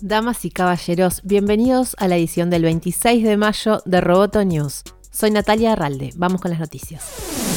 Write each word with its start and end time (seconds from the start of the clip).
Damas 0.00 0.44
y 0.44 0.50
caballeros, 0.50 1.22
bienvenidos 1.24 1.96
a 1.98 2.06
la 2.06 2.16
edición 2.16 2.48
del 2.48 2.62
26 2.62 3.24
de 3.24 3.36
mayo 3.36 3.82
de 3.84 4.00
Roboto 4.00 4.44
News. 4.44 4.84
Soy 5.10 5.32
Natalia 5.32 5.72
Arralde. 5.72 6.10
Vamos 6.16 6.40
con 6.40 6.52
las 6.52 6.60
noticias. 6.60 7.50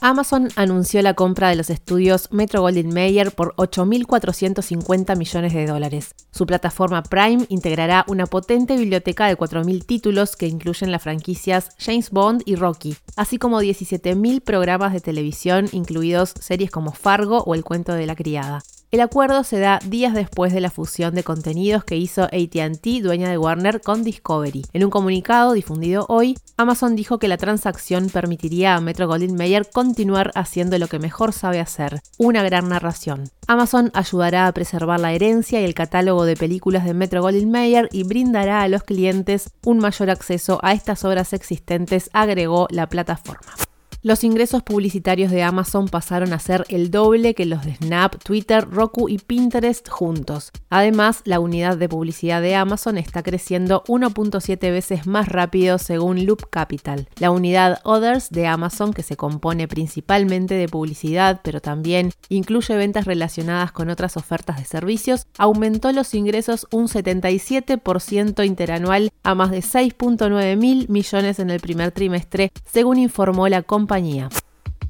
Amazon 0.00 0.48
anunció 0.56 1.00
la 1.00 1.14
compra 1.14 1.48
de 1.48 1.54
los 1.54 1.70
estudios 1.70 2.32
Metro 2.32 2.60
Goldwyn 2.60 2.92
Mayer 2.92 3.30
por 3.30 3.54
8.450 3.54 5.16
millones 5.16 5.54
de 5.54 5.66
dólares. 5.66 6.16
Su 6.32 6.44
plataforma 6.44 7.04
Prime 7.04 7.46
integrará 7.48 8.04
una 8.08 8.26
potente 8.26 8.76
biblioteca 8.76 9.28
de 9.28 9.38
4.000 9.38 9.86
títulos 9.86 10.34
que 10.34 10.48
incluyen 10.48 10.90
las 10.90 11.04
franquicias 11.04 11.70
James 11.78 12.10
Bond 12.10 12.42
y 12.46 12.56
Rocky, 12.56 12.96
así 13.14 13.38
como 13.38 13.62
17.000 13.62 14.40
programas 14.40 14.92
de 14.92 15.00
televisión, 15.00 15.68
incluidos 15.70 16.34
series 16.40 16.72
como 16.72 16.90
Fargo 16.90 17.44
o 17.44 17.54
El 17.54 17.62
cuento 17.62 17.94
de 17.94 18.06
la 18.06 18.16
criada. 18.16 18.64
El 18.92 19.00
acuerdo 19.00 19.42
se 19.42 19.58
da 19.58 19.80
días 19.84 20.14
después 20.14 20.52
de 20.52 20.60
la 20.60 20.70
fusión 20.70 21.12
de 21.16 21.24
contenidos 21.24 21.82
que 21.82 21.96
hizo 21.96 22.22
ATT, 22.22 23.02
dueña 23.02 23.28
de 23.28 23.36
Warner, 23.36 23.80
con 23.80 24.04
Discovery. 24.04 24.64
En 24.72 24.84
un 24.84 24.90
comunicado 24.90 25.54
difundido 25.54 26.06
hoy, 26.08 26.38
Amazon 26.56 26.94
dijo 26.94 27.18
que 27.18 27.26
la 27.26 27.36
transacción 27.36 28.10
permitiría 28.10 28.76
a 28.76 28.80
Metro 28.80 29.08
Goldwyn 29.08 29.34
Mayer 29.34 29.68
continuar 29.72 30.30
haciendo 30.36 30.78
lo 30.78 30.86
que 30.86 31.00
mejor 31.00 31.32
sabe 31.32 31.58
hacer, 31.58 32.00
una 32.16 32.44
gran 32.44 32.68
narración. 32.68 33.28
Amazon 33.48 33.90
ayudará 33.92 34.46
a 34.46 34.52
preservar 34.52 35.00
la 35.00 35.12
herencia 35.12 35.60
y 35.60 35.64
el 35.64 35.74
catálogo 35.74 36.24
de 36.24 36.36
películas 36.36 36.84
de 36.84 36.94
Metro 36.94 37.22
Goldwyn 37.22 37.50
Mayer 37.50 37.88
y 37.90 38.04
brindará 38.04 38.62
a 38.62 38.68
los 38.68 38.84
clientes 38.84 39.50
un 39.64 39.78
mayor 39.78 40.10
acceso 40.10 40.60
a 40.62 40.72
estas 40.72 41.04
obras 41.04 41.32
existentes, 41.32 42.08
agregó 42.12 42.68
la 42.70 42.88
plataforma. 42.88 43.65
Los 44.06 44.22
ingresos 44.22 44.62
publicitarios 44.62 45.32
de 45.32 45.42
Amazon 45.42 45.88
pasaron 45.88 46.32
a 46.32 46.38
ser 46.38 46.64
el 46.68 46.92
doble 46.92 47.34
que 47.34 47.44
los 47.44 47.64
de 47.64 47.74
Snap, 47.74 48.22
Twitter, 48.22 48.64
Roku 48.70 49.08
y 49.08 49.18
Pinterest 49.18 49.88
juntos. 49.88 50.52
Además, 50.70 51.22
la 51.24 51.40
unidad 51.40 51.76
de 51.76 51.88
publicidad 51.88 52.40
de 52.40 52.54
Amazon 52.54 52.98
está 52.98 53.24
creciendo 53.24 53.82
1.7 53.88 54.60
veces 54.70 55.08
más 55.08 55.28
rápido 55.28 55.78
según 55.78 56.24
Loop 56.24 56.48
Capital. 56.50 57.08
La 57.18 57.32
unidad 57.32 57.80
Others 57.82 58.30
de 58.30 58.46
Amazon, 58.46 58.92
que 58.92 59.02
se 59.02 59.16
compone 59.16 59.66
principalmente 59.66 60.54
de 60.54 60.68
publicidad, 60.68 61.40
pero 61.42 61.60
también 61.60 62.12
incluye 62.28 62.76
ventas 62.76 63.06
relacionadas 63.06 63.72
con 63.72 63.90
otras 63.90 64.16
ofertas 64.16 64.58
de 64.58 64.66
servicios, 64.66 65.26
aumentó 65.36 65.90
los 65.90 66.14
ingresos 66.14 66.68
un 66.70 66.86
77% 66.86 68.46
interanual 68.46 69.10
a 69.24 69.34
más 69.34 69.50
de 69.50 69.62
6.9 69.62 70.56
mil 70.56 70.88
millones 70.88 71.40
en 71.40 71.50
el 71.50 71.58
primer 71.58 71.90
trimestre, 71.90 72.52
según 72.64 72.98
informó 72.98 73.48
la 73.48 73.62
compañía 73.62 73.95
компания. 73.96 74.45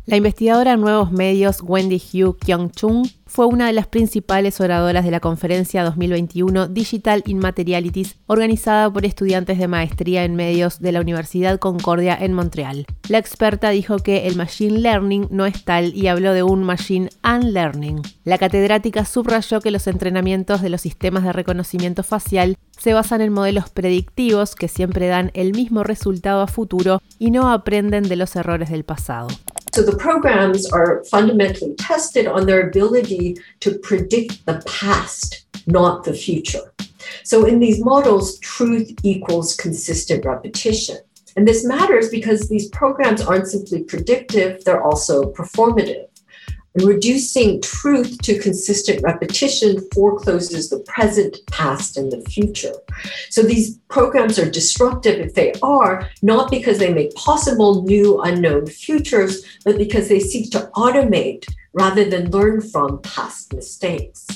La 0.06 0.16
investigadora 0.16 0.74
en 0.74 0.80
nuevos 0.80 1.10
medios 1.10 1.60
Wendy 1.62 1.96
Hugh 1.96 2.38
Kyung-chung 2.38 3.10
fue 3.26 3.46
una 3.46 3.66
de 3.66 3.72
las 3.72 3.88
principales 3.88 4.60
oradoras 4.60 5.04
de 5.04 5.10
la 5.10 5.18
conferencia 5.18 5.82
2021 5.82 6.68
Digital 6.68 7.24
Immaterialities, 7.26 8.16
organizada 8.26 8.88
por 8.88 9.04
estudiantes 9.04 9.58
de 9.58 9.66
maestría 9.66 10.22
en 10.22 10.36
medios 10.36 10.78
de 10.78 10.92
la 10.92 11.00
Universidad 11.00 11.58
Concordia 11.58 12.16
en 12.18 12.34
Montreal. 12.34 12.86
La 13.08 13.18
experta 13.18 13.70
dijo 13.70 13.98
que 13.98 14.28
el 14.28 14.36
Machine 14.36 14.78
Learning 14.78 15.26
no 15.32 15.44
es 15.44 15.64
tal 15.64 15.92
y 15.92 16.06
habló 16.06 16.34
de 16.34 16.44
un 16.44 16.62
Machine 16.62 17.10
Unlearning. 17.24 18.00
La 18.22 18.38
catedrática 18.38 19.04
subrayó 19.04 19.60
que 19.60 19.72
los 19.72 19.88
entrenamientos 19.88 20.62
de 20.62 20.70
los 20.70 20.82
sistemas 20.82 21.24
de 21.24 21.32
reconocimiento 21.32 22.04
facial 22.04 22.56
se 22.78 22.94
basan 22.94 23.22
en 23.22 23.32
modelos 23.32 23.70
predictivos 23.70 24.54
que 24.54 24.68
siempre 24.68 25.08
dan 25.08 25.32
el 25.34 25.50
mismo 25.50 25.82
resultado 25.82 26.42
a 26.42 26.46
futuro 26.46 27.02
y 27.18 27.32
no 27.32 27.50
aprenden 27.50 28.04
de 28.04 28.14
los 28.14 28.36
errores 28.36 28.70
del 28.70 28.84
pasado. 28.84 29.26
So 29.76 29.82
the 29.82 29.98
programs 29.98 30.64
are 30.72 31.04
fundamentally 31.04 31.74
tested 31.74 32.26
on 32.26 32.46
their 32.46 32.66
ability 32.66 33.36
to 33.60 33.78
predict 33.80 34.46
the 34.46 34.62
past, 34.64 35.44
not 35.66 36.02
the 36.02 36.14
future. 36.14 36.72
So 37.24 37.44
in 37.44 37.60
these 37.60 37.84
models, 37.84 38.38
truth 38.38 38.90
equals 39.02 39.54
consistent 39.54 40.24
repetition. 40.24 40.96
And 41.36 41.46
this 41.46 41.62
matters 41.62 42.08
because 42.08 42.48
these 42.48 42.70
programs 42.70 43.20
aren't 43.20 43.48
simply 43.48 43.84
predictive, 43.84 44.64
they're 44.64 44.82
also 44.82 45.30
performative. 45.34 46.06
And 46.76 46.86
reducing 46.86 47.62
truth 47.62 48.18
to 48.22 48.38
consistent 48.38 49.02
repetition 49.02 49.80
forecloses 49.94 50.68
the 50.68 50.80
present, 50.80 51.38
past, 51.50 51.96
and 51.96 52.12
the 52.12 52.20
future. 52.28 52.74
So 53.30 53.40
these 53.40 53.78
programs 53.88 54.38
are 54.38 54.50
disruptive 54.50 55.18
if 55.18 55.32
they 55.32 55.54
are, 55.62 56.10
not 56.20 56.50
because 56.50 56.78
they 56.78 56.92
make 56.92 57.14
possible 57.14 57.82
new 57.82 58.20
unknown 58.20 58.66
futures, 58.66 59.42
but 59.64 59.78
because 59.78 60.08
they 60.08 60.20
seek 60.20 60.50
to 60.50 60.70
automate 60.74 61.46
rather 61.72 62.04
than 62.04 62.30
learn 62.30 62.60
from 62.60 63.00
past 63.00 63.54
mistakes. 63.54 64.26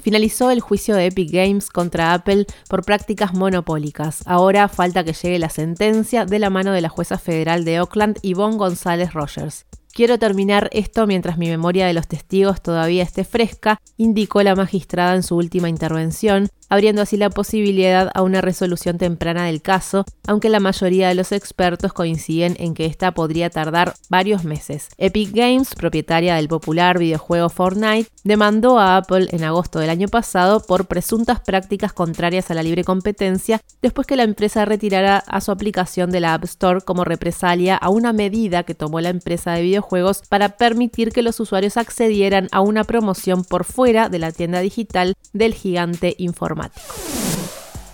Finalizó 0.00 0.50
el 0.50 0.60
juicio 0.60 0.94
de 0.94 1.06
Epic 1.06 1.30
Games 1.32 1.70
contra 1.70 2.14
Apple 2.14 2.46
por 2.68 2.84
prácticas 2.84 3.34
monopólicas. 3.34 4.22
Ahora 4.26 4.68
falta 4.68 5.02
que 5.02 5.14
llegue 5.14 5.40
la 5.40 5.48
sentencia 5.48 6.24
de 6.24 6.38
la 6.38 6.50
mano 6.50 6.72
de 6.72 6.82
la 6.82 6.88
jueza 6.88 7.18
federal 7.18 7.64
de 7.64 7.80
Oakland, 7.80 8.18
Yvonne 8.22 8.58
González 8.58 9.12
Rogers. 9.12 9.64
Quiero 9.94 10.18
terminar 10.18 10.70
esto 10.72 11.06
mientras 11.06 11.38
mi 11.38 11.48
memoria 11.48 11.86
de 11.86 11.92
los 11.92 12.08
testigos 12.08 12.60
todavía 12.60 13.04
esté 13.04 13.22
fresca, 13.22 13.80
indicó 13.96 14.42
la 14.42 14.56
magistrada 14.56 15.14
en 15.14 15.22
su 15.22 15.36
última 15.36 15.68
intervención, 15.68 16.48
abriendo 16.68 17.02
así 17.02 17.16
la 17.16 17.30
posibilidad 17.30 18.10
a 18.12 18.22
una 18.22 18.40
resolución 18.40 18.98
temprana 18.98 19.46
del 19.46 19.62
caso, 19.62 20.04
aunque 20.26 20.48
la 20.48 20.58
mayoría 20.58 21.06
de 21.06 21.14
los 21.14 21.30
expertos 21.30 21.92
coinciden 21.92 22.56
en 22.58 22.74
que 22.74 22.86
esta 22.86 23.12
podría 23.12 23.50
tardar 23.50 23.94
varios 24.08 24.42
meses. 24.42 24.88
Epic 24.98 25.30
Games, 25.32 25.76
propietaria 25.76 26.34
del 26.34 26.48
popular 26.48 26.98
videojuego 26.98 27.48
Fortnite, 27.48 28.10
demandó 28.24 28.80
a 28.80 28.96
Apple 28.96 29.28
en 29.30 29.44
agosto 29.44 29.78
del 29.78 29.90
año 29.90 30.08
pasado 30.08 30.58
por 30.58 30.86
presuntas 30.86 31.38
prácticas 31.38 31.92
contrarias 31.92 32.50
a 32.50 32.54
la 32.54 32.64
libre 32.64 32.82
competencia 32.82 33.60
después 33.80 34.08
que 34.08 34.16
la 34.16 34.24
empresa 34.24 34.64
retirara 34.64 35.18
a 35.18 35.40
su 35.40 35.52
aplicación 35.52 36.10
de 36.10 36.18
la 36.18 36.34
App 36.34 36.42
Store 36.44 36.80
como 36.80 37.04
represalia 37.04 37.76
a 37.76 37.90
una 37.90 38.12
medida 38.12 38.64
que 38.64 38.74
tomó 38.74 39.00
la 39.00 39.10
empresa 39.10 39.52
de 39.52 39.62
videojuegos 39.62 39.83
para 40.28 40.50
permitir 40.50 41.12
que 41.12 41.22
los 41.22 41.40
usuarios 41.40 41.76
accedieran 41.76 42.48
a 42.52 42.60
una 42.60 42.84
promoción 42.84 43.44
por 43.44 43.64
fuera 43.64 44.08
de 44.08 44.18
la 44.18 44.32
tienda 44.32 44.60
digital 44.60 45.14
del 45.32 45.54
gigante 45.54 46.14
informático. 46.18 46.86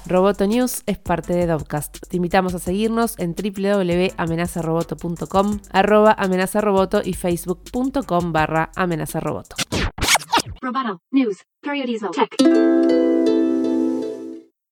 Roboto 0.06 0.46
News 0.46 0.82
es 0.86 0.98
parte 0.98 1.34
de 1.34 1.46
Dovcast. 1.46 1.98
Te 2.08 2.16
invitamos 2.16 2.54
a 2.54 2.58
seguirnos 2.58 3.14
en 3.18 3.34
www.amenazaroboto.com, 3.34 5.60
arroba 5.70 6.16
amenazaroboto 6.18 7.02
y 7.04 7.12
facebook.com 7.14 8.32
barra 8.32 8.72
amenazaroboto. 8.74 9.54